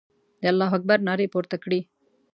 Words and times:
د 0.41 0.43
الله 0.51 0.69
اکبر 0.77 0.99
نارې 1.07 1.27
پورته 1.33 1.57
کړې. 1.63 1.79